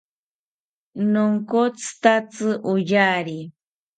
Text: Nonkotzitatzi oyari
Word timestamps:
Nonkotzitatzi 1.11 2.49
oyari 2.71 3.37